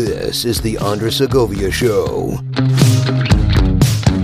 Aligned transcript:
This 0.00 0.46
is 0.46 0.62
the 0.62 0.78
Andres 0.78 1.16
Segovia 1.16 1.70
Show. 1.70 2.38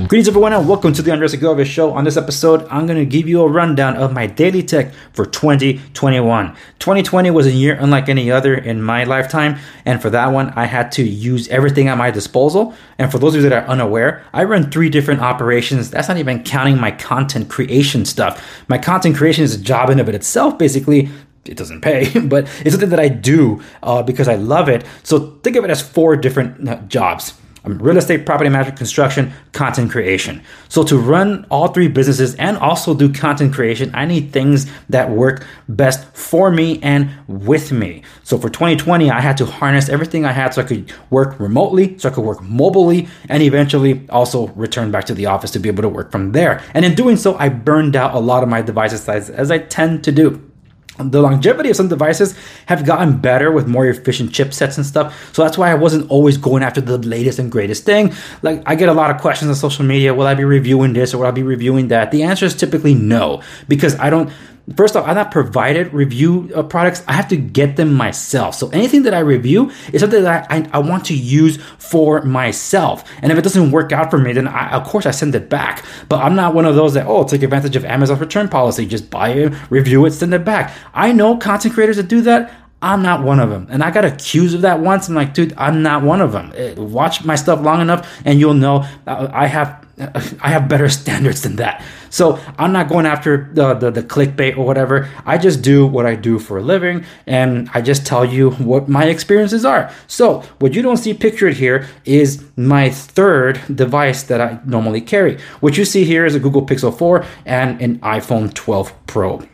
Greetings, 0.08 0.26
everyone, 0.26 0.54
and 0.54 0.66
welcome 0.66 0.94
to 0.94 1.02
the 1.02 1.12
Andres 1.12 1.32
Segovia 1.32 1.66
Show. 1.66 1.92
On 1.92 2.02
this 2.02 2.16
episode, 2.16 2.66
I'm 2.70 2.86
going 2.86 2.98
to 2.98 3.04
give 3.04 3.28
you 3.28 3.42
a 3.42 3.48
rundown 3.48 3.94
of 3.96 4.10
my 4.10 4.26
daily 4.26 4.62
tech 4.62 4.94
for 5.12 5.26
2021. 5.26 6.56
2020 6.78 7.30
was 7.30 7.44
a 7.44 7.50
year 7.50 7.76
unlike 7.78 8.08
any 8.08 8.30
other 8.30 8.54
in 8.54 8.82
my 8.82 9.04
lifetime, 9.04 9.58
and 9.84 10.00
for 10.00 10.08
that 10.08 10.28
one, 10.28 10.48
I 10.56 10.64
had 10.64 10.92
to 10.92 11.02
use 11.02 11.46
everything 11.48 11.88
at 11.88 11.98
my 11.98 12.10
disposal. 12.10 12.74
And 12.96 13.12
for 13.12 13.18
those 13.18 13.34
of 13.34 13.42
you 13.42 13.48
that 13.50 13.64
are 13.64 13.68
unaware, 13.68 14.24
I 14.32 14.44
run 14.44 14.70
three 14.70 14.88
different 14.88 15.20
operations. 15.20 15.90
That's 15.90 16.08
not 16.08 16.16
even 16.16 16.42
counting 16.42 16.80
my 16.80 16.92
content 16.92 17.50
creation 17.50 18.06
stuff. 18.06 18.42
My 18.68 18.78
content 18.78 19.16
creation 19.16 19.44
is 19.44 19.54
a 19.54 19.60
job 19.60 19.90
in 19.90 20.00
of 20.00 20.08
it 20.08 20.14
itself, 20.14 20.56
basically, 20.56 21.10
it 21.48 21.56
doesn't 21.56 21.80
pay, 21.80 22.18
but 22.26 22.44
it's 22.60 22.72
something 22.72 22.90
that 22.90 23.00
I 23.00 23.08
do 23.08 23.62
uh, 23.82 24.02
because 24.02 24.28
I 24.28 24.36
love 24.36 24.68
it. 24.68 24.84
So 25.02 25.38
think 25.42 25.56
of 25.56 25.64
it 25.64 25.70
as 25.70 25.82
four 25.82 26.16
different 26.16 26.68
uh, 26.68 26.76
jobs 26.82 27.34
um, 27.66 27.78
real 27.78 27.96
estate, 27.96 28.24
property 28.24 28.48
management, 28.48 28.78
construction, 28.78 29.32
content 29.52 29.90
creation. 29.90 30.42
So 30.68 30.84
to 30.84 30.96
run 30.96 31.46
all 31.50 31.68
three 31.68 31.88
businesses 31.88 32.36
and 32.36 32.56
also 32.56 32.94
do 32.94 33.12
content 33.12 33.52
creation, 33.52 33.90
I 33.92 34.04
need 34.04 34.32
things 34.32 34.70
that 34.88 35.10
work 35.10 35.44
best 35.68 36.04
for 36.14 36.50
me 36.50 36.80
and 36.82 37.10
with 37.26 37.72
me. 37.72 38.02
So 38.22 38.38
for 38.38 38.48
2020, 38.48 39.10
I 39.10 39.20
had 39.20 39.36
to 39.38 39.46
harness 39.46 39.88
everything 39.88 40.24
I 40.24 40.32
had 40.32 40.54
so 40.54 40.62
I 40.62 40.64
could 40.64 40.92
work 41.10 41.38
remotely, 41.40 41.98
so 41.98 42.08
I 42.08 42.12
could 42.12 42.24
work 42.24 42.40
mobilely, 42.40 43.08
and 43.28 43.42
eventually 43.42 44.06
also 44.10 44.46
return 44.48 44.92
back 44.92 45.04
to 45.06 45.14
the 45.14 45.26
office 45.26 45.50
to 45.52 45.58
be 45.58 45.68
able 45.68 45.82
to 45.82 45.88
work 45.88 46.12
from 46.12 46.32
there. 46.32 46.62
And 46.72 46.84
in 46.84 46.94
doing 46.94 47.16
so, 47.16 47.36
I 47.36 47.48
burned 47.48 47.96
out 47.96 48.14
a 48.14 48.20
lot 48.20 48.44
of 48.44 48.48
my 48.48 48.62
devices 48.62 49.08
as 49.08 49.50
I 49.50 49.58
tend 49.58 50.04
to 50.04 50.12
do 50.12 50.52
the 50.98 51.20
longevity 51.20 51.70
of 51.70 51.76
some 51.76 51.88
devices 51.88 52.34
have 52.66 52.84
gotten 52.84 53.18
better 53.18 53.52
with 53.52 53.66
more 53.66 53.86
efficient 53.86 54.32
chipsets 54.32 54.76
and 54.76 54.86
stuff. 54.86 55.34
So 55.34 55.42
that's 55.42 55.58
why 55.58 55.70
I 55.70 55.74
wasn't 55.74 56.10
always 56.10 56.36
going 56.36 56.62
after 56.62 56.80
the 56.80 56.98
latest 56.98 57.38
and 57.38 57.50
greatest 57.50 57.84
thing. 57.84 58.12
Like 58.42 58.62
I 58.66 58.74
get 58.74 58.88
a 58.88 58.94
lot 58.94 59.10
of 59.10 59.20
questions 59.20 59.48
on 59.48 59.54
social 59.54 59.84
media, 59.84 60.14
will 60.14 60.26
I 60.26 60.34
be 60.34 60.44
reviewing 60.44 60.92
this 60.92 61.14
or 61.14 61.18
will 61.18 61.26
I 61.26 61.32
be 61.32 61.42
reviewing 61.42 61.88
that? 61.88 62.10
The 62.10 62.22
answer 62.22 62.46
is 62.46 62.54
typically 62.54 62.94
no, 62.94 63.42
because 63.68 63.98
I 63.98 64.10
don't 64.10 64.30
First 64.74 64.96
off, 64.96 65.06
I'm 65.06 65.14
not 65.14 65.30
provided 65.30 65.94
review 65.94 66.50
uh, 66.52 66.64
products. 66.64 67.04
I 67.06 67.12
have 67.12 67.28
to 67.28 67.36
get 67.36 67.76
them 67.76 67.94
myself. 67.94 68.56
So 68.56 68.68
anything 68.70 69.04
that 69.04 69.14
I 69.14 69.20
review 69.20 69.70
is 69.92 70.00
something 70.00 70.24
that 70.24 70.50
I, 70.50 70.68
I, 70.72 70.78
want 70.80 71.04
to 71.06 71.14
use 71.14 71.58
for 71.78 72.22
myself. 72.22 73.08
And 73.22 73.30
if 73.30 73.38
it 73.38 73.42
doesn't 73.42 73.70
work 73.70 73.92
out 73.92 74.10
for 74.10 74.18
me, 74.18 74.32
then 74.32 74.48
I, 74.48 74.72
of 74.72 74.84
course 74.84 75.06
I 75.06 75.12
send 75.12 75.36
it 75.36 75.48
back. 75.48 75.84
But 76.08 76.24
I'm 76.24 76.34
not 76.34 76.52
one 76.52 76.64
of 76.64 76.74
those 76.74 76.94
that, 76.94 77.06
oh, 77.06 77.22
take 77.22 77.44
advantage 77.44 77.76
of 77.76 77.84
Amazon's 77.84 78.18
return 78.18 78.48
policy. 78.48 78.86
Just 78.86 79.08
buy 79.08 79.28
it, 79.28 79.52
review 79.70 80.04
it, 80.04 80.10
send 80.10 80.34
it 80.34 80.44
back. 80.44 80.74
I 80.92 81.12
know 81.12 81.36
content 81.36 81.74
creators 81.74 81.96
that 81.98 82.08
do 82.08 82.20
that. 82.22 82.52
I'm 82.82 83.02
not 83.02 83.22
one 83.22 83.38
of 83.38 83.50
them. 83.50 83.68
And 83.70 83.84
I 83.84 83.92
got 83.92 84.04
accused 84.04 84.54
of 84.56 84.62
that 84.62 84.80
once. 84.80 85.08
I'm 85.08 85.14
like, 85.14 85.32
dude, 85.32 85.54
I'm 85.56 85.82
not 85.82 86.02
one 86.02 86.20
of 86.20 86.32
them. 86.32 86.52
Uh, 86.58 86.82
watch 86.82 87.24
my 87.24 87.36
stuff 87.36 87.60
long 87.60 87.80
enough 87.80 88.20
and 88.24 88.40
you'll 88.40 88.54
know 88.54 88.84
uh, 89.06 89.28
I 89.32 89.46
have 89.46 89.85
I 89.98 90.50
have 90.50 90.68
better 90.68 90.88
standards 91.02 91.42
than 91.42 91.56
that. 91.56 91.84
So 92.10 92.38
I'm 92.58 92.72
not 92.72 92.88
going 92.88 93.06
after 93.06 93.50
the, 93.52 93.74
the, 93.74 93.90
the 93.90 94.02
clickbait 94.02 94.56
or 94.56 94.64
whatever. 94.64 95.08
I 95.24 95.38
just 95.38 95.62
do 95.62 95.86
what 95.86 96.06
I 96.06 96.14
do 96.14 96.38
for 96.38 96.58
a 96.58 96.62
living 96.62 97.04
and 97.26 97.70
I 97.74 97.80
just 97.80 98.06
tell 98.06 98.24
you 98.24 98.50
what 98.52 98.88
my 98.88 99.04
experiences 99.04 99.64
are. 99.64 99.92
So 100.06 100.40
what 100.58 100.74
you 100.74 100.82
don't 100.82 100.96
see 100.96 101.14
pictured 101.14 101.54
here 101.54 101.88
is 102.04 102.44
my 102.56 102.90
third 102.90 103.60
device 103.74 104.22
that 104.24 104.40
I 104.40 104.60
normally 104.64 105.00
carry. 105.00 105.38
What 105.60 105.76
you 105.76 105.84
see 105.84 106.04
here 106.04 106.24
is 106.24 106.34
a 106.34 106.40
Google 106.40 106.66
Pixel 106.66 106.96
4 106.96 107.24
and 107.44 107.80
an 107.80 107.98
iPhone 108.00 108.52
12 108.52 109.06
Pro. 109.06 109.46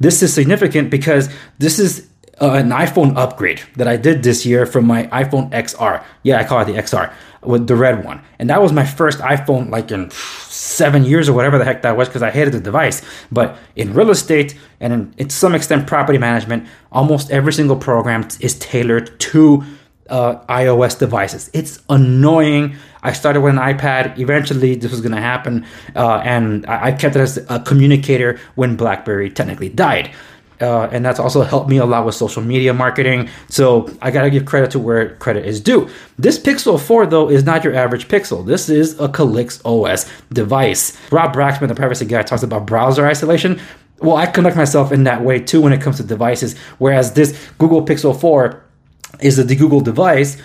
This 0.00 0.22
is 0.22 0.32
significant 0.32 0.90
because 0.90 1.28
this 1.58 1.78
is 1.78 2.09
uh, 2.40 2.52
an 2.52 2.70
iPhone 2.70 3.16
upgrade 3.16 3.60
that 3.76 3.86
I 3.86 3.96
did 3.96 4.22
this 4.22 4.46
year 4.46 4.66
from 4.66 4.86
my 4.86 5.06
iPhone 5.08 5.50
XR. 5.50 6.02
Yeah, 6.22 6.40
I 6.40 6.44
call 6.44 6.60
it 6.60 6.64
the 6.64 6.74
XR 6.74 7.12
with 7.42 7.66
the 7.66 7.76
red 7.76 8.04
one. 8.04 8.22
And 8.38 8.50
that 8.50 8.60
was 8.60 8.72
my 8.72 8.84
first 8.84 9.18
iPhone 9.18 9.70
like 9.70 9.90
in 9.90 10.10
seven 10.10 11.04
years 11.04 11.28
or 11.28 11.32
whatever 11.32 11.58
the 11.58 11.64
heck 11.64 11.82
that 11.82 11.96
was 11.96 12.08
because 12.08 12.22
I 12.22 12.30
hated 12.30 12.52
the 12.54 12.60
device. 12.60 13.02
But 13.30 13.58
in 13.76 13.94
real 13.94 14.10
estate 14.10 14.58
and 14.80 14.92
in, 14.92 15.14
in 15.18 15.30
some 15.30 15.54
extent 15.54 15.86
property 15.86 16.18
management, 16.18 16.66
almost 16.92 17.30
every 17.30 17.52
single 17.52 17.76
program 17.76 18.28
is 18.40 18.58
tailored 18.58 19.18
to 19.20 19.64
uh, 20.08 20.44
iOS 20.46 20.98
devices. 20.98 21.50
It's 21.52 21.80
annoying. 21.88 22.74
I 23.02 23.12
started 23.12 23.40
with 23.42 23.52
an 23.54 23.60
iPad. 23.60 24.18
Eventually, 24.18 24.74
this 24.74 24.90
was 24.90 25.00
going 25.00 25.14
to 25.14 25.20
happen, 25.20 25.64
uh, 25.94 26.20
and 26.24 26.66
I, 26.66 26.86
I 26.86 26.92
kept 26.92 27.14
it 27.14 27.20
as 27.20 27.38
a 27.48 27.60
communicator 27.60 28.40
when 28.56 28.76
BlackBerry 28.76 29.30
technically 29.30 29.68
died 29.68 30.10
uh, 30.60 30.88
and 30.92 31.04
that's 31.04 31.18
also 31.18 31.42
helped 31.42 31.68
me 31.68 31.78
a 31.78 31.86
lot 31.86 32.04
with 32.04 32.14
social 32.14 32.42
media 32.42 32.72
marketing. 32.74 33.28
So 33.48 33.90
I 34.02 34.10
gotta 34.10 34.30
give 34.30 34.44
credit 34.44 34.70
to 34.72 34.78
where 34.78 35.16
credit 35.16 35.46
is 35.46 35.60
due. 35.60 35.88
This 36.18 36.38
Pixel 36.38 36.80
4 36.80 37.06
though 37.06 37.30
is 37.30 37.44
not 37.44 37.64
your 37.64 37.74
average 37.74 38.08
Pixel. 38.08 38.44
This 38.44 38.68
is 38.68 38.98
a 39.00 39.08
Calyx 39.08 39.60
OS 39.64 40.10
device. 40.32 40.96
Rob 41.10 41.34
Braxman, 41.34 41.68
the 41.68 41.74
privacy 41.74 42.04
guy, 42.04 42.22
talks 42.22 42.42
about 42.42 42.66
browser 42.66 43.06
isolation. 43.06 43.60
Well, 44.00 44.16
I 44.16 44.26
conduct 44.26 44.56
myself 44.56 44.92
in 44.92 45.04
that 45.04 45.22
way 45.22 45.40
too 45.40 45.60
when 45.60 45.72
it 45.72 45.80
comes 45.80 45.98
to 45.98 46.02
devices. 46.02 46.56
Whereas 46.78 47.12
this 47.14 47.38
Google 47.58 47.84
Pixel 47.84 48.18
4 48.18 48.62
is 49.20 49.38
a 49.38 49.44
Google 49.44 49.80
device 49.80 50.40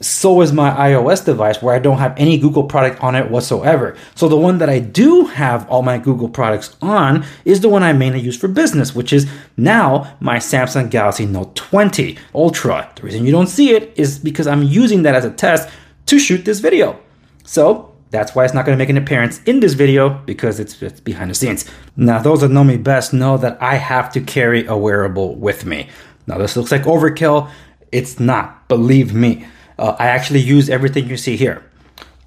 so 0.00 0.40
is 0.40 0.52
my 0.52 0.70
iOS 0.70 1.24
device 1.24 1.62
where 1.62 1.74
I 1.74 1.78
don't 1.78 1.98
have 1.98 2.14
any 2.16 2.38
Google 2.38 2.64
product 2.64 3.02
on 3.02 3.14
it 3.14 3.30
whatsoever. 3.30 3.96
So 4.14 4.28
the 4.28 4.36
one 4.36 4.58
that 4.58 4.68
I 4.68 4.78
do 4.78 5.26
have 5.26 5.68
all 5.68 5.82
my 5.82 5.98
Google 5.98 6.28
products 6.28 6.76
on 6.80 7.24
is 7.44 7.60
the 7.60 7.68
one 7.68 7.82
I 7.82 7.92
mainly 7.92 8.20
use 8.20 8.36
for 8.36 8.48
business, 8.48 8.94
which 8.94 9.12
is 9.12 9.30
now 9.56 10.16
my 10.20 10.36
Samsung 10.36 10.90
Galaxy 10.90 11.26
Note 11.26 11.54
20 11.56 12.16
Ultra. 12.34 12.90
The 12.96 13.02
reason 13.02 13.26
you 13.26 13.32
don't 13.32 13.46
see 13.46 13.72
it 13.72 13.92
is 13.96 14.18
because 14.18 14.46
I'm 14.46 14.62
using 14.62 15.02
that 15.02 15.14
as 15.14 15.24
a 15.24 15.30
test 15.30 15.68
to 16.06 16.18
shoot 16.18 16.44
this 16.44 16.60
video. 16.60 16.98
So 17.44 17.94
that's 18.10 18.34
why 18.34 18.44
it's 18.44 18.54
not 18.54 18.64
going 18.64 18.76
to 18.76 18.82
make 18.82 18.88
an 18.88 18.96
appearance 18.96 19.42
in 19.44 19.60
this 19.60 19.74
video 19.74 20.10
because 20.10 20.60
it's, 20.60 20.80
it's 20.82 21.00
behind 21.00 21.30
the 21.30 21.34
scenes. 21.34 21.70
Now, 21.96 22.18
those 22.18 22.40
that 22.40 22.50
know 22.50 22.64
me 22.64 22.76
best 22.76 23.12
know 23.12 23.36
that 23.38 23.60
I 23.60 23.74
have 23.74 24.12
to 24.12 24.20
carry 24.20 24.66
a 24.66 24.76
wearable 24.76 25.34
with 25.34 25.64
me. 25.64 25.88
Now, 26.26 26.38
this 26.38 26.56
looks 26.56 26.72
like 26.72 26.82
overkill. 26.82 27.50
It's 27.92 28.18
not, 28.18 28.68
believe 28.68 29.12
me. 29.14 29.46
Uh, 29.78 29.96
I 29.98 30.06
actually 30.08 30.40
use 30.40 30.68
everything 30.68 31.08
you 31.08 31.16
see 31.16 31.36
here. 31.36 31.62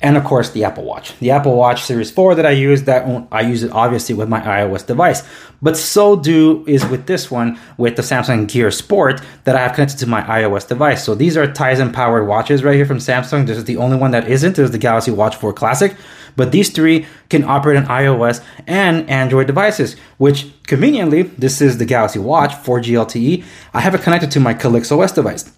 And 0.03 0.17
of 0.17 0.23
course, 0.23 0.49
the 0.49 0.63
Apple 0.63 0.83
Watch. 0.83 1.17
The 1.19 1.29
Apple 1.29 1.55
Watch 1.55 1.83
Series 1.83 2.09
4 2.09 2.33
that 2.35 2.45
I 2.45 2.51
use, 2.51 2.83
that 2.83 3.27
I 3.31 3.41
use 3.41 3.61
it 3.61 3.71
obviously 3.71 4.15
with 4.15 4.27
my 4.27 4.41
iOS 4.41 4.85
device. 4.85 5.21
But 5.61 5.77
so 5.77 6.15
do 6.15 6.65
is 6.67 6.83
with 6.87 7.05
this 7.05 7.29
one, 7.29 7.59
with 7.77 7.97
the 7.97 8.01
Samsung 8.01 8.47
Gear 8.47 8.71
Sport 8.71 9.21
that 9.43 9.55
I 9.55 9.59
have 9.59 9.73
connected 9.73 9.99
to 9.99 10.07
my 10.07 10.23
iOS 10.23 10.67
device. 10.67 11.03
So 11.03 11.13
these 11.13 11.37
are 11.37 11.45
Tizen 11.45 11.93
powered 11.93 12.27
watches 12.27 12.63
right 12.63 12.75
here 12.75 12.85
from 12.85 12.97
Samsung. 12.97 13.45
This 13.45 13.59
is 13.59 13.65
the 13.65 13.77
only 13.77 13.95
one 13.95 14.09
that 14.11 14.27
isn't. 14.27 14.55
This 14.55 14.65
is 14.65 14.71
the 14.71 14.79
Galaxy 14.79 15.11
Watch 15.11 15.35
4 15.35 15.53
Classic. 15.53 15.95
But 16.35 16.51
these 16.51 16.71
three 16.71 17.05
can 17.29 17.43
operate 17.43 17.77
on 17.77 17.85
iOS 17.85 18.43
and 18.65 19.07
Android 19.07 19.47
devices, 19.47 19.97
which 20.17 20.49
conveniently, 20.63 21.23
this 21.23 21.61
is 21.61 21.77
the 21.77 21.85
Galaxy 21.85 22.19
Watch 22.19 22.51
4G 22.53 22.93
LTE. 22.93 23.43
I 23.73 23.81
have 23.81 23.93
it 23.93 24.01
connected 24.01 24.31
to 24.31 24.39
my 24.39 24.53
Calyx 24.53 24.91
OS 24.91 25.11
device. 25.11 25.51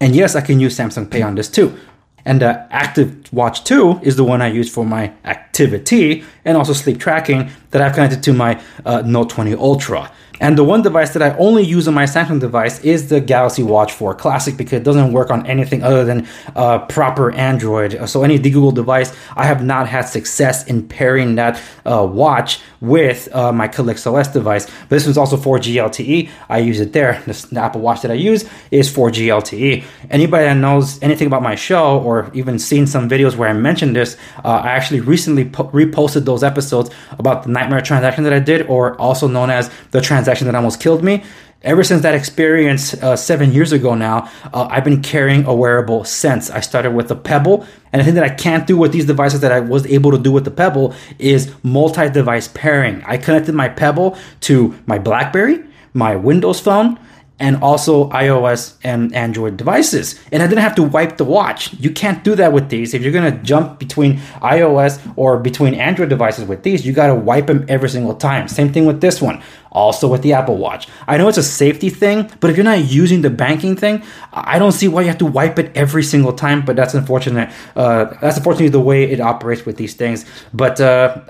And 0.00 0.16
yes, 0.16 0.34
I 0.34 0.40
can 0.40 0.58
use 0.58 0.76
Samsung 0.76 1.10
Pay 1.10 1.22
on 1.22 1.34
this 1.34 1.48
too. 1.48 1.78
And 2.24 2.40
the 2.40 2.66
Active 2.70 3.32
Watch 3.32 3.64
2 3.64 4.00
is 4.02 4.16
the 4.16 4.24
one 4.24 4.42
I 4.42 4.48
use 4.48 4.72
for 4.72 4.84
my 4.84 5.12
activity 5.24 6.24
and 6.44 6.56
also 6.56 6.72
sleep 6.72 6.98
tracking 6.98 7.50
that 7.70 7.80
I've 7.80 7.94
connected 7.94 8.22
to 8.24 8.32
my 8.32 8.60
uh, 8.84 9.02
Note 9.04 9.30
20 9.30 9.54
Ultra. 9.54 10.10
And 10.40 10.56
the 10.56 10.64
one 10.64 10.80
device 10.80 11.12
that 11.12 11.22
I 11.22 11.36
only 11.36 11.62
use 11.62 11.86
on 11.86 11.92
my 11.92 12.04
Samsung 12.04 12.40
device 12.40 12.80
is 12.80 13.10
the 13.10 13.20
Galaxy 13.20 13.62
Watch 13.62 13.92
4 13.92 14.14
Classic 14.14 14.56
because 14.56 14.80
it 14.80 14.84
doesn't 14.84 15.12
work 15.12 15.30
on 15.30 15.46
anything 15.46 15.82
other 15.82 16.04
than 16.04 16.26
uh, 16.56 16.78
proper 16.86 17.30
Android. 17.32 18.08
So 18.08 18.24
any 18.24 18.38
Google 18.38 18.72
device, 18.72 19.14
I 19.36 19.44
have 19.44 19.62
not 19.62 19.86
had 19.86 20.02
success 20.02 20.66
in 20.66 20.88
pairing 20.88 21.34
that 21.34 21.60
uh, 21.84 22.06
watch 22.10 22.60
with 22.80 23.28
uh, 23.34 23.52
my 23.52 23.68
Calyx 23.68 24.06
OS 24.06 24.28
device. 24.28 24.64
But 24.64 24.88
this 24.88 25.04
one's 25.04 25.18
also 25.18 25.36
4G 25.36 25.74
LTE. 25.74 26.30
I 26.48 26.58
use 26.58 26.80
it 26.80 26.94
there. 26.94 27.22
The 27.26 27.60
Apple 27.60 27.82
Watch 27.82 28.00
that 28.00 28.10
I 28.10 28.14
use 28.14 28.48
is 28.70 28.90
4G 28.90 29.26
LTE. 29.26 29.84
Anybody 30.08 30.44
that 30.44 30.54
knows 30.54 31.02
anything 31.02 31.26
about 31.26 31.42
my 31.42 31.54
show 31.54 32.00
or 32.00 32.30
even 32.32 32.58
seen 32.58 32.86
some 32.86 33.10
videos 33.10 33.36
where 33.36 33.50
I 33.50 33.52
mentioned 33.52 33.94
this, 33.94 34.16
uh, 34.42 34.62
I 34.64 34.70
actually 34.70 35.00
recently 35.00 35.44
po- 35.44 35.68
reposted 35.68 36.24
those 36.24 36.42
episodes 36.42 36.90
about 37.18 37.42
the 37.42 37.50
Nightmare 37.50 37.82
transaction 37.82 38.24
that 38.24 38.32
I 38.32 38.38
did, 38.38 38.66
or 38.68 38.96
also 38.96 39.28
known 39.28 39.50
as 39.50 39.70
the 39.90 40.00
transaction 40.00 40.29
transaction 40.30 40.46
that 40.46 40.54
almost 40.54 40.80
killed 40.80 41.02
me. 41.02 41.22
Ever 41.62 41.84
since 41.84 42.02
that 42.02 42.14
experience 42.14 42.94
uh, 42.94 43.16
seven 43.16 43.52
years 43.52 43.72
ago 43.72 43.94
now, 43.94 44.30
uh, 44.54 44.68
I've 44.70 44.84
been 44.84 45.02
carrying 45.02 45.44
a 45.44 45.54
wearable 45.54 46.04
since. 46.04 46.48
I 46.48 46.60
started 46.60 46.92
with 46.92 47.10
a 47.10 47.16
Pebble, 47.16 47.66
and 47.92 48.00
the 48.00 48.04
thing 48.04 48.14
that 48.14 48.24
I 48.24 48.30
can't 48.30 48.66
do 48.66 48.78
with 48.78 48.92
these 48.92 49.04
devices 49.04 49.40
that 49.40 49.52
I 49.52 49.60
was 49.60 49.84
able 49.86 50.10
to 50.12 50.18
do 50.18 50.32
with 50.32 50.44
the 50.44 50.50
Pebble 50.50 50.94
is 51.18 51.52
multi 51.62 52.08
device 52.08 52.48
pairing. 52.48 53.02
I 53.04 53.18
connected 53.18 53.54
my 53.54 53.68
Pebble 53.68 54.16
to 54.42 54.74
my 54.86 54.98
Blackberry, 54.98 55.62
my 55.92 56.16
Windows 56.16 56.60
phone, 56.60 56.98
and 57.40 57.62
also 57.62 58.08
iOS 58.10 58.76
and 58.84 59.14
Android 59.14 59.56
devices. 59.56 60.20
And 60.30 60.42
I 60.42 60.46
didn't 60.46 60.60
have 60.60 60.74
to 60.76 60.82
wipe 60.82 61.16
the 61.16 61.24
watch. 61.24 61.72
You 61.74 61.90
can't 61.90 62.22
do 62.22 62.34
that 62.36 62.52
with 62.52 62.68
these. 62.68 62.94
If 62.94 63.02
you're 63.02 63.12
to 63.12 63.32
jump 63.42 63.78
between 63.78 64.18
iOS 64.42 65.00
or 65.16 65.38
between 65.38 65.74
Android 65.74 66.10
devices 66.10 66.44
with 66.44 66.62
these, 66.62 66.86
you 66.86 66.92
got 66.92 67.08
to 67.08 67.14
wipe 67.14 67.46
them 67.46 67.64
every 67.68 67.88
single 67.88 68.14
time. 68.14 68.46
Same 68.46 68.72
thing 68.72 68.86
with 68.86 69.00
this 69.00 69.20
one 69.20 69.42
also 69.72 70.08
with 70.08 70.22
the 70.22 70.32
Apple 70.32 70.56
Watch. 70.56 70.88
I 71.06 71.16
know 71.16 71.28
it's 71.28 71.38
a 71.38 71.42
safety 71.42 71.90
thing, 71.90 72.30
but 72.40 72.50
if 72.50 72.56
you're 72.56 72.64
not 72.64 72.84
using 72.84 73.22
the 73.22 73.30
banking 73.30 73.76
thing, 73.76 74.02
I 74.32 74.58
don't 74.58 74.72
see 74.72 74.88
why 74.88 75.02
you 75.02 75.08
have 75.08 75.18
to 75.18 75.26
wipe 75.26 75.58
it 75.58 75.70
every 75.76 76.02
single 76.02 76.32
time. 76.32 76.64
But 76.64 76.76
that's 76.76 76.94
unfortunate. 76.94 77.50
Uh, 77.76 78.06
that's 78.20 78.36
unfortunately 78.36 78.68
the 78.68 78.80
way 78.80 79.04
it 79.04 79.20
operates 79.20 79.64
with 79.64 79.76
these 79.76 79.94
things. 79.94 80.24
But 80.52 80.80
uh, 80.80 81.20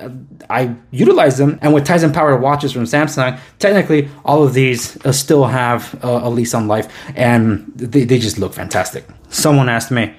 I 0.49 0.75
utilize 0.91 1.39
them, 1.39 1.59
and 1.63 1.75
with 1.75 1.87
Tizen 1.87 2.13
powered 2.13 2.41
watches 2.41 2.73
from 2.73 2.85
Samsung, 2.85 3.39
technically 3.59 4.09
all 4.25 4.43
of 4.43 4.55
these 4.55 4.97
uh, 5.05 5.13
still 5.13 5.45
have 5.45 6.00
uh, 6.03 6.21
a 6.23 6.31
lease 6.31 6.55
on 6.55 6.69
life, 6.69 6.93
and 7.15 7.71
they, 7.75 8.05
they 8.05 8.19
just 8.19 8.39
look 8.39 8.53
fantastic. 8.55 9.05
Someone 9.29 9.69
asked 9.69 9.91
me 9.91 10.15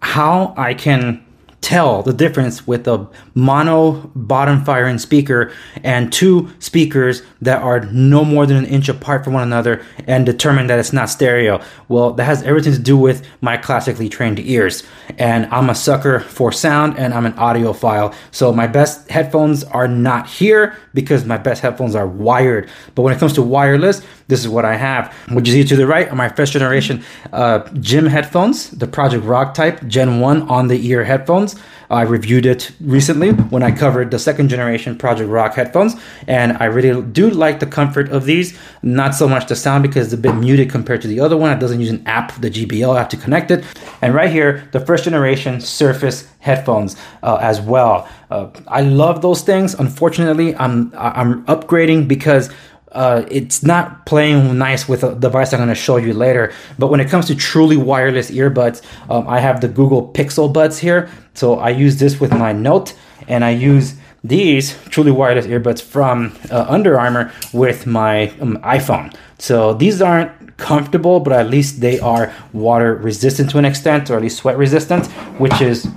how 0.00 0.54
I 0.56 0.74
can 0.74 1.24
tell 1.60 2.02
the 2.02 2.12
difference 2.12 2.66
with 2.66 2.86
a 2.86 3.06
mono 3.34 4.10
bottom 4.14 4.64
firing 4.64 4.96
speaker 4.98 5.52
and 5.82 6.12
two 6.12 6.48
speakers 6.60 7.22
that 7.42 7.60
are 7.62 7.80
no 7.86 8.24
more 8.24 8.46
than 8.46 8.56
an 8.56 8.66
inch 8.66 8.88
apart 8.88 9.24
from 9.24 9.32
one 9.32 9.42
another 9.42 9.84
and 10.06 10.24
determine 10.24 10.68
that 10.68 10.78
it's 10.78 10.92
not 10.92 11.10
stereo. 11.10 11.60
Well, 11.88 12.12
that 12.12 12.24
has 12.24 12.42
everything 12.44 12.72
to 12.74 12.78
do 12.78 12.96
with 12.96 13.26
my 13.40 13.56
classically 13.56 14.08
trained 14.08 14.38
ears. 14.38 14.84
And 15.18 15.46
I'm 15.46 15.68
a 15.68 15.74
sucker 15.74 16.20
for 16.20 16.52
sound 16.52 16.96
and 16.96 17.12
I'm 17.12 17.26
an 17.26 17.34
audiophile. 17.34 18.14
So 18.30 18.52
my 18.52 18.66
best 18.66 19.10
headphones 19.10 19.64
are 19.64 19.88
not 19.88 20.28
here 20.28 20.76
because 20.94 21.24
my 21.24 21.38
best 21.38 21.60
headphones 21.60 21.94
are 21.96 22.06
wired. 22.06 22.70
But 22.94 23.02
when 23.02 23.14
it 23.14 23.18
comes 23.18 23.32
to 23.34 23.42
wireless, 23.42 24.02
this 24.28 24.40
is 24.40 24.48
what 24.48 24.64
I 24.64 24.76
have. 24.76 25.12
What 25.30 25.46
you 25.46 25.52
see 25.52 25.64
to 25.64 25.76
the 25.76 25.86
right 25.86 26.08
are 26.08 26.14
my 26.14 26.28
first 26.28 26.52
generation 26.52 27.02
uh, 27.32 27.68
gym 27.80 28.06
headphones, 28.06 28.70
the 28.70 28.86
Project 28.86 29.24
Rock 29.24 29.54
type, 29.54 29.86
Gen 29.88 30.20
1 30.20 30.42
on 30.42 30.68
the 30.68 30.86
ear 30.86 31.04
headphones. 31.04 31.56
I 31.90 32.02
reviewed 32.02 32.44
it 32.44 32.70
recently 32.80 33.30
when 33.30 33.62
I 33.62 33.70
covered 33.70 34.10
the 34.10 34.18
second 34.18 34.50
generation 34.50 34.98
Project 34.98 35.30
Rock 35.30 35.54
headphones, 35.54 35.94
and 36.26 36.56
I 36.58 36.66
really 36.66 37.00
do 37.02 37.30
like 37.30 37.60
the 37.60 37.66
comfort 37.66 38.10
of 38.10 38.26
these. 38.26 38.58
Not 38.82 39.14
so 39.14 39.26
much 39.26 39.46
the 39.46 39.56
sound 39.56 39.82
because 39.82 40.06
it's 40.06 40.12
a 40.12 40.18
bit 40.18 40.34
muted 40.34 40.70
compared 40.70 41.00
to 41.02 41.08
the 41.08 41.20
other 41.20 41.36
one. 41.36 41.50
It 41.50 41.60
doesn't 41.60 41.80
use 41.80 41.88
an 41.88 42.06
app, 42.06 42.38
the 42.40 42.50
JBL, 42.50 42.94
I 42.94 42.98
have 42.98 43.08
to 43.08 43.16
connect 43.16 43.50
it. 43.50 43.64
And 44.02 44.14
right 44.14 44.30
here, 44.30 44.68
the 44.72 44.80
first 44.80 45.04
generation 45.04 45.60
Surface 45.60 46.28
headphones 46.40 46.96
uh, 47.22 47.38
as 47.40 47.60
well. 47.60 48.08
Uh, 48.30 48.50
I 48.66 48.82
love 48.82 49.22
those 49.22 49.42
things. 49.42 49.74
Unfortunately, 49.74 50.54
I'm 50.56 50.92
I'm 50.94 51.44
upgrading 51.46 52.08
because 52.08 52.50
uh, 52.92 53.24
it's 53.30 53.62
not 53.62 54.06
playing 54.06 54.58
nice 54.58 54.88
with 54.88 55.04
a 55.04 55.14
device 55.14 55.52
I'm 55.52 55.58
going 55.58 55.68
to 55.68 55.74
show 55.74 55.96
you 55.96 56.14
later. 56.14 56.52
But 56.78 56.88
when 56.88 57.00
it 57.00 57.08
comes 57.08 57.26
to 57.26 57.34
truly 57.34 57.76
wireless 57.76 58.30
earbuds, 58.30 58.82
um, 59.10 59.28
I 59.28 59.40
have 59.40 59.60
the 59.60 59.68
Google 59.68 60.12
Pixel 60.12 60.52
Buds 60.52 60.78
here. 60.78 61.08
So 61.34 61.58
I 61.58 61.70
use 61.70 61.98
this 61.98 62.20
with 62.20 62.32
my 62.32 62.52
Note, 62.52 62.94
and 63.28 63.44
I 63.44 63.50
use 63.50 63.94
these 64.24 64.76
truly 64.88 65.12
wireless 65.12 65.46
earbuds 65.46 65.80
from 65.80 66.36
uh, 66.50 66.66
Under 66.68 66.98
Armour 66.98 67.32
with 67.52 67.86
my 67.86 68.28
um, 68.40 68.56
iPhone. 68.58 69.14
So 69.38 69.74
these 69.74 70.02
aren't 70.02 70.56
comfortable, 70.56 71.20
but 71.20 71.32
at 71.32 71.48
least 71.48 71.80
they 71.80 72.00
are 72.00 72.34
water 72.52 72.94
resistant 72.94 73.50
to 73.50 73.58
an 73.58 73.64
extent, 73.64 74.10
or 74.10 74.16
at 74.16 74.22
least 74.22 74.38
sweat 74.38 74.58
resistant, 74.58 75.06
which 75.38 75.60
is 75.60 75.88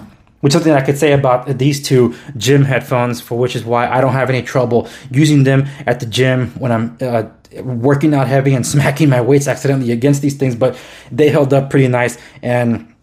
which 0.41 0.53
something 0.53 0.73
I 0.73 0.81
could 0.81 0.97
say 0.97 1.13
about 1.13 1.57
these 1.57 1.81
two 1.81 2.15
gym 2.35 2.63
headphones, 2.63 3.21
for 3.21 3.37
which 3.37 3.55
is 3.55 3.63
why 3.63 3.87
I 3.87 4.01
don't 4.01 4.13
have 4.13 4.29
any 4.29 4.41
trouble 4.41 4.89
using 5.09 5.43
them 5.43 5.67
at 5.87 5.99
the 5.99 6.05
gym 6.05 6.49
when 6.59 6.71
I'm 6.71 6.97
uh, 6.99 7.23
working 7.61 8.13
out 8.13 8.27
heavy 8.27 8.53
and 8.53 8.65
smacking 8.75 9.09
my 9.09 9.21
weights 9.21 9.47
accidentally 9.47 9.91
against 9.91 10.21
these 10.21 10.35
things. 10.35 10.55
But 10.55 10.77
they 11.11 11.29
held 11.29 11.53
up 11.53 11.69
pretty 11.69 11.87
nice, 11.87 12.17
and 12.41 12.93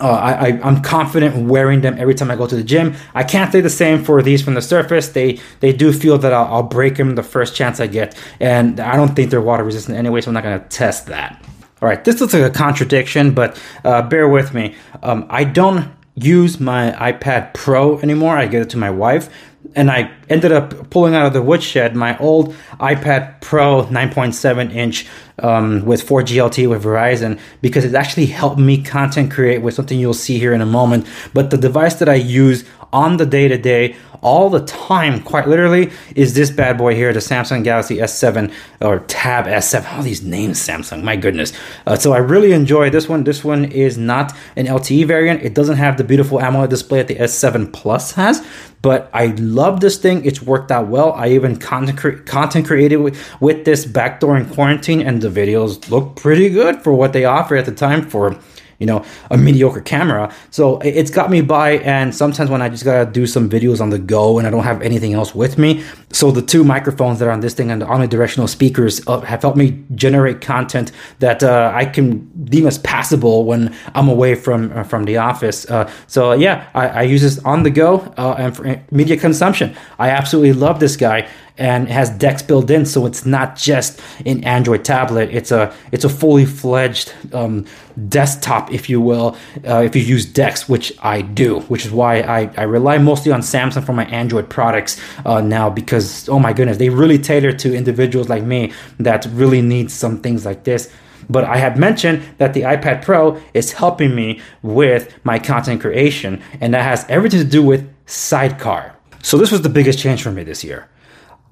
uh, 0.00 0.08
I, 0.08 0.68
am 0.68 0.82
confident 0.82 1.48
wearing 1.48 1.80
them 1.80 1.96
every 1.98 2.14
time 2.14 2.30
I 2.30 2.36
go 2.36 2.46
to 2.46 2.56
the 2.56 2.64
gym. 2.64 2.94
I 3.14 3.22
can't 3.22 3.52
say 3.52 3.60
the 3.60 3.70
same 3.70 4.02
for 4.02 4.22
these 4.22 4.42
from 4.42 4.54
the 4.54 4.62
surface. 4.62 5.08
They 5.08 5.38
they 5.60 5.72
do 5.72 5.92
feel 5.92 6.18
that 6.18 6.32
I'll, 6.32 6.46
I'll 6.46 6.62
break 6.62 6.96
them 6.96 7.14
the 7.14 7.22
first 7.22 7.54
chance 7.54 7.80
I 7.80 7.86
get, 7.86 8.16
and 8.40 8.80
I 8.80 8.96
don't 8.96 9.14
think 9.14 9.30
they're 9.30 9.40
water 9.40 9.64
resistant 9.64 9.96
anyway, 9.96 10.20
so 10.20 10.28
I'm 10.28 10.34
not 10.34 10.42
going 10.42 10.60
to 10.60 10.68
test 10.68 11.06
that. 11.06 11.44
All 11.82 11.88
right, 11.88 12.02
this 12.02 12.20
looks 12.20 12.32
like 12.32 12.42
a 12.42 12.50
contradiction, 12.50 13.34
but 13.34 13.60
uh, 13.84 14.02
bear 14.02 14.28
with 14.28 14.54
me. 14.54 14.74
Um, 15.02 15.26
I 15.28 15.44
don't 15.44 15.92
use 16.14 16.60
my 16.60 16.92
iPad 16.92 17.54
Pro 17.54 17.98
anymore. 17.98 18.36
I 18.36 18.46
give 18.46 18.62
it 18.62 18.70
to 18.70 18.76
my 18.76 18.90
wife. 18.90 19.28
And 19.74 19.90
I 19.90 20.12
ended 20.28 20.52
up 20.52 20.90
pulling 20.90 21.14
out 21.14 21.26
of 21.26 21.32
the 21.32 21.42
woodshed 21.42 21.96
my 21.96 22.16
old 22.18 22.54
iPad 22.78 23.40
Pro 23.40 23.84
9.7 23.84 24.72
inch 24.74 25.06
um, 25.38 25.84
with 25.84 26.06
4G 26.06 26.36
LTE 26.36 26.68
with 26.68 26.84
Verizon 26.84 27.40
because 27.62 27.84
it 27.84 27.94
actually 27.94 28.26
helped 28.26 28.58
me 28.58 28.82
content 28.82 29.32
create 29.32 29.62
with 29.62 29.74
something 29.74 29.98
you'll 29.98 30.14
see 30.14 30.38
here 30.38 30.52
in 30.52 30.60
a 30.60 30.66
moment. 30.66 31.06
But 31.32 31.50
the 31.50 31.56
device 31.56 31.94
that 31.94 32.08
I 32.08 32.14
use 32.14 32.64
on 32.92 33.16
the 33.16 33.26
day 33.26 33.48
to 33.48 33.58
day 33.58 33.96
all 34.24 34.48
the 34.48 34.64
time, 34.64 35.20
quite 35.22 35.46
literally, 35.46 35.92
is 36.16 36.34
this 36.34 36.50
bad 36.50 36.78
boy 36.78 36.94
here, 36.94 37.12
the 37.12 37.20
Samsung 37.20 37.62
Galaxy 37.62 37.98
S7 37.98 38.52
or 38.80 39.00
Tab 39.00 39.44
S7. 39.44 39.92
All 39.92 40.02
these 40.02 40.22
names, 40.22 40.58
Samsung, 40.58 41.04
my 41.04 41.14
goodness. 41.14 41.52
Uh, 41.86 41.94
so 41.94 42.12
I 42.12 42.18
really 42.18 42.52
enjoy 42.52 42.88
this 42.88 43.08
one. 43.08 43.24
This 43.24 43.44
one 43.44 43.66
is 43.66 43.98
not 43.98 44.32
an 44.56 44.66
LTE 44.66 45.06
variant. 45.06 45.42
It 45.42 45.54
doesn't 45.54 45.76
have 45.76 45.98
the 45.98 46.04
beautiful 46.04 46.38
AMOLED 46.38 46.70
display 46.70 46.98
that 46.98 47.08
the 47.08 47.16
S7 47.16 47.70
Plus 47.72 48.12
has, 48.12 48.44
but 48.80 49.10
I 49.12 49.26
love 49.38 49.80
this 49.80 49.98
thing. 49.98 50.24
It's 50.24 50.40
worked 50.40 50.70
out 50.70 50.88
well. 50.88 51.12
I 51.12 51.28
even 51.28 51.56
content, 51.56 51.98
cre- 51.98 52.22
content 52.24 52.66
created 52.66 52.96
with, 52.96 53.18
with 53.40 53.66
this 53.66 53.84
backdoor 53.84 54.38
in 54.38 54.48
quarantine, 54.48 55.02
and 55.02 55.20
the 55.20 55.28
videos 55.28 55.90
look 55.90 56.16
pretty 56.16 56.48
good 56.48 56.82
for 56.82 56.94
what 56.94 57.12
they 57.12 57.26
offer 57.26 57.56
at 57.56 57.66
the 57.66 57.72
time 57.72 58.08
for 58.08 58.38
you 58.78 58.86
know 58.86 59.04
a 59.30 59.36
mediocre 59.36 59.80
camera. 59.80 60.32
So 60.50 60.78
it's 60.78 61.10
got 61.10 61.30
me 61.30 61.40
by 61.40 61.78
and 61.78 62.14
sometimes 62.14 62.50
when 62.50 62.62
i 62.62 62.68
just 62.68 62.84
gotta 62.84 63.10
do 63.10 63.26
some 63.26 63.48
videos 63.48 63.80
on 63.80 63.90
the 63.90 63.98
go 63.98 64.38
and 64.38 64.46
i 64.46 64.50
don't 64.50 64.64
have 64.64 64.80
anything 64.82 65.12
else 65.14 65.34
with 65.34 65.58
me 65.58 65.82
so 66.12 66.30
the 66.30 66.42
two 66.42 66.64
microphones 66.64 67.18
that 67.18 67.28
are 67.28 67.30
on 67.30 67.40
this 67.40 67.54
thing 67.54 67.70
and 67.70 67.82
the 67.82 67.86
omnidirectional 67.86 68.48
speakers 68.48 69.06
uh, 69.06 69.20
have 69.20 69.42
helped 69.42 69.56
me 69.56 69.82
generate 69.94 70.40
content 70.40 70.92
that 71.18 71.42
uh, 71.42 71.72
i 71.74 71.84
can 71.84 72.26
deem 72.44 72.66
as 72.66 72.78
passable 72.78 73.44
when 73.44 73.74
i'm 73.94 74.08
away 74.08 74.34
from 74.34 74.72
uh, 74.72 74.82
from 74.82 75.04
the 75.04 75.16
office. 75.16 75.68
Uh, 75.70 75.90
so 76.06 76.32
yeah 76.32 76.68
I, 76.74 76.88
I, 76.88 77.02
use 77.02 77.22
this 77.22 77.38
on 77.44 77.62
the 77.62 77.70
go 77.70 78.00
uh, 78.16 78.34
and 78.38 78.56
for 78.56 78.82
media 78.90 79.16
consumption. 79.16 79.76
I 79.98 80.10
absolutely 80.10 80.52
love 80.52 80.80
this 80.80 80.96
guy 80.96 81.28
and 81.56 81.88
it 81.88 81.92
has 81.92 82.10
Dex 82.10 82.42
built 82.42 82.68
in, 82.70 82.84
so 82.84 83.06
it's 83.06 83.24
not 83.24 83.56
just 83.56 84.00
an 84.26 84.42
Android 84.42 84.84
tablet. 84.84 85.30
It's 85.32 85.52
a 85.52 85.72
it's 85.92 86.04
a 86.04 86.08
fully 86.08 86.44
fledged 86.44 87.12
um, 87.32 87.66
desktop, 88.08 88.72
if 88.72 88.90
you 88.90 89.00
will, 89.00 89.36
uh, 89.66 89.82
if 89.82 89.94
you 89.94 90.02
use 90.02 90.26
Dex, 90.26 90.68
which 90.68 90.92
I 91.00 91.22
do, 91.22 91.60
which 91.60 91.86
is 91.86 91.92
why 91.92 92.20
I, 92.20 92.50
I 92.56 92.62
rely 92.62 92.98
mostly 92.98 93.30
on 93.30 93.40
Samsung 93.40 93.84
for 93.86 93.92
my 93.92 94.04
Android 94.06 94.50
products 94.50 95.00
uh, 95.24 95.40
now 95.40 95.70
because 95.70 96.28
oh 96.28 96.40
my 96.40 96.52
goodness, 96.52 96.78
they 96.78 96.88
really 96.88 97.18
tailor 97.18 97.52
to 97.52 97.74
individuals 97.74 98.28
like 98.28 98.42
me 98.42 98.72
that 98.98 99.26
really 99.26 99.62
need 99.62 99.90
some 99.90 100.20
things 100.20 100.44
like 100.44 100.64
this. 100.64 100.92
But 101.30 101.44
I 101.44 101.56
have 101.56 101.78
mentioned 101.78 102.22
that 102.38 102.52
the 102.52 102.62
iPad 102.62 103.02
Pro 103.02 103.40
is 103.54 103.72
helping 103.72 104.14
me 104.14 104.40
with 104.62 105.14
my 105.24 105.38
content 105.38 105.80
creation, 105.80 106.42
and 106.60 106.74
that 106.74 106.82
has 106.82 107.06
everything 107.08 107.40
to 107.40 107.46
do 107.46 107.62
with 107.62 107.88
Sidecar. 108.06 108.94
So 109.22 109.38
this 109.38 109.50
was 109.50 109.62
the 109.62 109.70
biggest 109.70 109.98
change 109.98 110.22
for 110.22 110.30
me 110.32 110.42
this 110.42 110.64
year. 110.64 110.88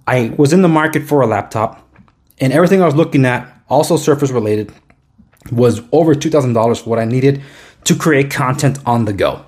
I 0.06 0.34
was 0.36 0.52
in 0.52 0.62
the 0.62 0.68
market 0.68 1.04
for 1.04 1.20
a 1.20 1.26
laptop, 1.26 1.88
and 2.38 2.52
everything 2.52 2.82
I 2.82 2.86
was 2.86 2.94
looking 2.94 3.24
at, 3.24 3.48
also 3.68 3.96
Surface 3.96 4.30
related, 4.30 4.72
was 5.50 5.82
over 5.92 6.14
$2,000 6.14 6.82
for 6.82 6.90
what 6.90 6.98
I 6.98 7.04
needed 7.04 7.42
to 7.84 7.96
create 7.96 8.30
content 8.30 8.78
on 8.86 9.04
the 9.04 9.12
go. 9.12 9.44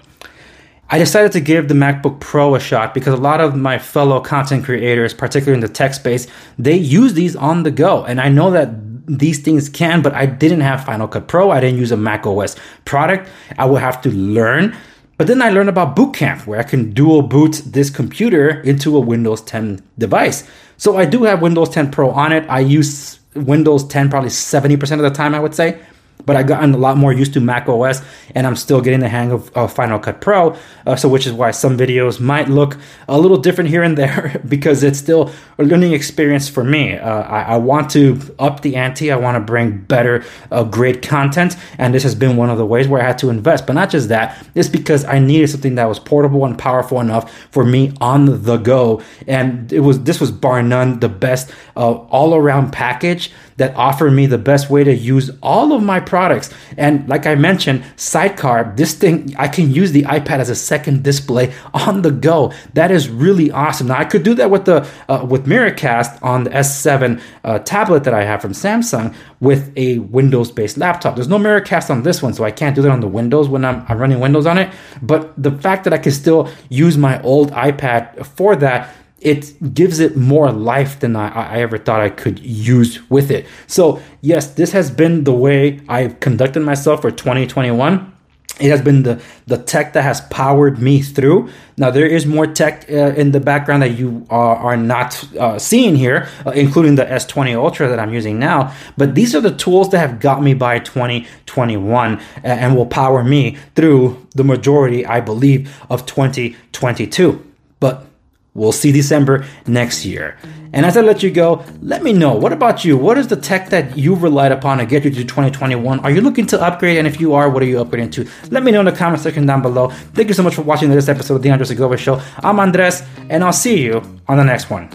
I 0.90 0.99
decided 0.99 1.32
to 1.32 1.40
give 1.40 1.68
the 1.68 1.75
MacBook 1.75 2.20
Pro 2.20 2.54
a 2.54 2.61
shot 2.61 2.94
because 2.94 3.14
a 3.14 3.23
lot 3.23 3.40
of 3.40 3.56
my 3.56 3.78
fellow 3.78 4.20
content 4.20 4.64
creators, 4.64 5.14
particularly 5.14 5.54
in 5.54 5.61
the 5.61 5.73
tech 5.73 5.94
space, 5.94 6.26
they 6.58 6.76
use 6.76 7.14
these 7.14 7.34
on 7.34 7.62
the 7.62 7.70
go. 7.70 8.04
And 8.04 8.20
I 8.20 8.28
know 8.28 8.50
that 8.50 8.70
these 9.06 9.40
things 9.40 9.68
can, 9.68 10.02
but 10.02 10.12
I 10.14 10.26
didn't 10.26 10.61
have 10.61 10.84
Final 10.84 11.08
Cut 11.08 11.26
Pro. 11.26 11.50
I 11.50 11.61
didn't 11.61 11.78
use 11.78 11.90
a 11.90 11.96
Mac 11.96 12.26
OS 12.26 12.56
product. 12.84 13.28
I 13.58 13.64
would 13.64 13.80
have 13.80 14.00
to 14.02 14.11
learn 14.11 14.76
but 15.16 15.26
then 15.26 15.42
I 15.42 15.50
learned 15.50 15.68
about 15.68 15.94
Boot 15.97 16.14
Camp, 16.14 16.47
where 16.47 16.59
I 16.59 16.62
can 16.62 16.92
dual 16.92 17.23
boot 17.23 17.62
this 17.66 17.90
computer 17.90 18.61
into 18.61 18.97
a 18.97 19.00
Windows 19.00 19.42
10 19.42 19.83
device. 19.99 20.49
So 20.76 20.97
I 20.97 21.04
do 21.04 21.23
have 21.25 21.40
Windows 21.42 21.68
10 21.71 21.90
Pro 21.90 22.11
on 22.11 22.33
it. 22.33 22.44
I 22.49 22.61
use 22.61 23.21
Windows 23.35 23.87
10 23.87 24.11
probably 24.11 24.30
70% 24.30 24.92
of 24.92 25.02
the 25.02 25.11
time, 25.11 25.35
I 25.35 25.40
would 25.40 25.54
say 25.54 25.80
but 26.26 26.37
I've 26.37 26.47
gotten 26.47 26.75
a 26.75 26.78
lot 26.78 26.97
more 26.97 27.12
used 27.12 27.35
to 27.35 27.40
Mac 27.40 27.69
OS, 27.69 28.02
and 28.35 28.47
I'm 28.47 28.57
still 28.57 28.81
getting 28.81 29.00
the 29.00 29.09
hang 29.09 29.33
of, 29.33 29.50
of 29.57 29.73
Final 29.73 29.99
Cut 29.99 30.21
Pro. 30.21 30.57
Uh, 30.87 30.97
so, 30.97 31.09
which 31.09 31.26
is 31.26 31.33
why 31.33 31.50
some 31.50 31.76
videos 31.76 32.21
might 32.21 32.49
look 32.49 32.76
a 33.09 33.19
little 33.19 33.37
different 33.37 33.71
here 33.71 33.83
and 33.83 33.97
there 33.97 34.40
because 34.49 34.83
it's 34.83 34.99
still 34.99 35.31
a 35.59 35.64
learning 35.64 35.93
experience 35.93 36.49
for 36.49 36.64
me. 36.64 36.97
Uh, 36.97 37.23
I, 37.23 37.43
I, 37.43 37.57
want 37.57 37.90
to 37.90 38.21
up 38.38 38.61
the 38.61 38.76
ante. 38.76 39.11
I 39.11 39.16
want 39.16 39.37
to 39.37 39.40
bring 39.40 39.78
better, 39.78 40.25
uh, 40.50 40.64
great 40.64 41.02
content, 41.02 41.57
and 41.78 41.95
this 41.95 42.02
has 42.02 42.14
been 42.14 42.37
one 42.37 42.50
of 42.50 42.59
the 42.59 42.66
ways 42.66 42.88
where 42.88 43.00
I 43.00 43.07
had 43.07 43.19
to 43.19 43.31
invest. 43.31 43.66
But 43.66 43.75
not 43.75 43.90
just 43.90 44.09
that, 44.09 44.47
it's 44.54 44.69
because 44.69 45.04
I 45.04 45.19
needed 45.19 45.49
something 45.49 45.76
that 45.76 45.88
was 45.88 45.99
portable 45.99 46.45
and 46.45 46.59
powerful 46.59 47.00
enough 47.00 47.33
for 47.50 47.64
me 47.64 47.93
on 48.00 48.45
the 48.45 48.57
go, 48.57 49.02
and 49.26 49.73
it 49.73 49.81
was 49.81 50.02
this 50.02 50.21
was 50.21 50.31
bar 50.31 50.62
none 50.62 51.00
the 51.00 51.09
best 51.09 51.50
uh, 51.76 51.93
all 51.93 52.35
around 52.35 52.73
package 52.73 53.31
that 53.57 53.75
offered 53.76 54.12
me 54.12 54.26
the 54.26 54.38
best 54.38 54.71
way 54.71 54.85
to 54.85 54.95
use 54.95 55.31
all 55.43 55.73
of 55.73 55.83
my 55.83 56.00
products. 56.14 56.49
And 56.76 57.09
like 57.09 57.26
I 57.26 57.35
mentioned, 57.35 57.83
Sidecar, 57.97 58.73
this 58.76 58.94
thing, 58.94 59.35
I 59.37 59.49
can 59.49 59.73
use 59.73 59.90
the 59.90 60.04
iPad 60.04 60.38
as 60.38 60.49
a 60.49 60.54
second 60.54 61.02
display 61.02 61.52
on 61.87 62.02
the 62.02 62.12
go. 62.12 62.52
That 62.75 62.92
is 62.92 63.09
really 63.09 63.50
awesome. 63.50 63.88
Now 63.88 63.99
I 63.99 64.04
could 64.04 64.23
do 64.23 64.33
that 64.35 64.49
with 64.49 64.64
the 64.64 64.88
uh, 65.09 65.26
with 65.28 65.47
Miracast 65.47 66.23
on 66.23 66.44
the 66.44 66.50
S7 66.50 67.21
uh, 67.42 67.59
tablet 67.59 68.04
that 68.04 68.14
I 68.14 68.23
have 68.23 68.40
from 68.40 68.52
Samsung 68.52 69.12
with 69.40 69.73
a 69.76 69.99
Windows-based 69.99 70.78
laptop. 70.78 71.16
There's 71.16 71.35
no 71.37 71.40
Miracast 71.49 71.90
on 71.90 72.04
this 72.04 72.23
one, 72.23 72.33
so 72.33 72.44
I 72.44 72.52
can't 72.52 72.76
do 72.76 72.83
that 72.83 72.92
on 72.92 73.00
the 73.00 73.09
Windows 73.09 73.49
when 73.49 73.64
I'm, 73.64 73.85
I'm 73.88 73.99
running 73.99 74.21
Windows 74.21 74.47
on 74.47 74.56
it. 74.56 74.73
But 75.02 75.35
the 75.37 75.50
fact 75.50 75.83
that 75.83 75.92
I 75.92 75.99
can 75.99 76.12
still 76.12 76.49
use 76.68 76.97
my 76.97 77.21
old 77.23 77.50
iPad 77.50 78.25
for 78.25 78.54
that 78.54 78.94
it 79.25 79.75
gives 79.75 79.99
it 80.00 80.16
more 80.16 80.52
life 80.52 81.00
than 81.00 81.16
I, 81.16 81.28
I, 81.28 81.61
ever 81.61 81.78
thought 81.78 82.00
I 82.00 82.11
could 82.11 82.38
use 82.40 83.00
with 83.11 83.31
it. 83.31 83.47
So, 83.66 84.00
yes, 84.21 84.52
this 84.52 84.73
has 84.73 84.90
been 84.90 85.25
the 85.25 85.33
way 85.33 85.81
I've 85.88 86.21
conducted 86.21 86.61
myself 86.61 87.00
for 87.00 87.11
2021. 87.11 88.12
It 88.61 88.71
has 88.71 88.83
been 88.83 89.02
the, 89.02 89.21
the 89.47 89.59
tech 89.59 89.95
that 89.95 90.02
has 90.02 90.21
powered 90.21 90.78
me 90.78 91.00
through. 91.02 91.49
Now, 91.76 91.90
there 91.90 92.07
is 92.07 92.25
more 92.25 92.47
tech 92.47 92.85
uh, 92.88 93.14
in 93.16 93.33
the 93.33 93.40
background 93.40 93.83
that 93.83 93.99
you 93.99 94.26
are, 94.31 94.54
are 94.57 94.76
not 94.76 95.25
uh, 95.35 95.59
seeing 95.59 95.97
here, 95.97 96.28
uh, 96.47 96.50
including 96.50 96.95
the 96.95 97.04
S20 97.04 97.57
Ultra 97.57 97.88
that 97.88 97.99
I'm 97.99 98.12
using 98.12 98.38
now. 98.38 98.73
But 98.97 99.16
these 99.16 99.35
are 99.35 99.40
the 99.40 99.57
tools 99.57 99.90
that 99.90 99.99
have 99.99 100.21
got 100.21 100.40
me 100.40 100.54
by 100.54 100.78
2021 100.78 102.21
and 102.45 102.76
will 102.76 102.87
power 102.87 103.25
me 103.25 103.57
through 103.75 104.25
the 104.37 104.45
majority, 104.45 105.04
I 105.04 105.21
believe, 105.21 105.75
of 105.90 106.07
2022. 106.07 107.52
But 107.81 108.07
We'll 108.54 108.70
see 108.70 108.92
December 108.92 109.44
next 109.66 110.04
year. 110.04 110.37
And 110.73 110.87
as 110.87 110.96
I 110.96 111.00
let 111.00 111.25
you 111.25 111.30
go, 111.32 111.64
let 111.82 112.04
me 112.04 112.12
know 112.12 112.34
what 112.34 112.52
about 112.52 112.84
you? 112.84 112.96
What 112.96 113.18
is 113.18 113.26
the 113.26 113.37
tech 113.37 113.70
that 113.70 113.99
you've 113.99 114.23
relied 114.23 114.52
upon 114.52 114.78
to 114.78 114.87
get 114.87 115.04
you 115.04 115.11
to 115.11 115.25
2021? 115.25 115.99
Are 116.00 116.11
you 116.11 116.20
looking 116.20 116.46
to 116.46 116.62
upgrade? 116.62 116.99
And 116.99 117.06
if 117.06 117.20
you 117.20 117.34
are, 117.34 117.50
what 117.50 117.64
are 117.64 117.66
you 117.66 117.84
upgrading 117.84 118.12
to? 118.12 118.28
Let 118.50 118.62
me 118.62 118.70
know 118.70 118.78
in 118.80 118.87
the 118.87 118.92
comment 118.92 119.23
section 119.23 119.44
down 119.44 119.61
below. 119.61 119.88
Thank 119.88 120.28
you 120.28 120.34
so 120.34 120.44
much 120.44 120.54
for 120.54 120.62
watching 120.62 120.88
this 120.88 121.08
episode 121.08 121.34
of 121.37 121.42
The 121.42 121.50
Andres 121.50 121.68
Segovia 121.68 121.99
Show. 121.99 122.23
I'm 122.38 122.61
Andres, 122.61 123.02
and 123.28 123.42
I'll 123.42 123.52
see 123.52 123.82
you 123.82 124.00
on 124.28 124.37
the 124.37 124.44
next 124.44 124.70
one. 124.70 124.88